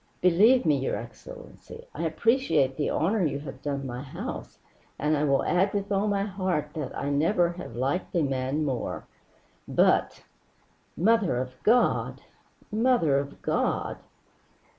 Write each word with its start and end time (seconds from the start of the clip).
"Believe 0.19 0.65
me, 0.65 0.77
your 0.79 0.95
excellency, 0.95 1.85
I 1.93 2.05
appreciate 2.07 2.75
the 2.75 2.89
honor 2.89 3.23
you 3.23 3.37
have 3.41 3.61
done 3.61 3.85
my 3.85 4.01
house, 4.01 4.57
and 4.97 5.15
I 5.15 5.23
will 5.25 5.43
add 5.43 5.75
with 5.75 5.91
all 5.91 6.07
my 6.07 6.23
heart 6.23 6.69
that 6.73 7.05
never 7.05 7.51
have 7.51 7.75
I 7.75 7.79
liked 7.79 8.15
a 8.15 8.23
man 8.23 8.65
more. 8.65 9.05
But 9.67 10.23
Mother 10.97 11.37
of 11.37 11.53
God! 11.61 12.21
Mother 12.71 13.19
of 13.19 13.43
God!" 13.43 13.97